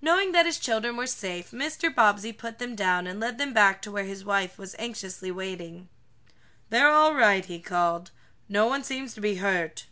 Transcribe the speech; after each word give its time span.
Knowing 0.00 0.32
that 0.32 0.46
his 0.46 0.56
children 0.58 0.96
were 0.96 1.06
safe, 1.06 1.50
Mr. 1.50 1.94
Bobbsey 1.94 2.32
put 2.32 2.58
them 2.58 2.74
down 2.74 3.06
and 3.06 3.20
led 3.20 3.36
them 3.36 3.52
back 3.52 3.82
to 3.82 3.92
where 3.92 4.06
his 4.06 4.24
wife 4.24 4.56
was 4.56 4.74
anxiously 4.78 5.30
waiting. 5.30 5.90
"They're 6.70 6.88
all 6.90 7.14
right," 7.14 7.44
he 7.44 7.58
called. 7.60 8.10
"No 8.48 8.66
one 8.66 8.84
seems 8.84 9.12
to 9.12 9.20
be 9.20 9.34
hurt." 9.34 9.84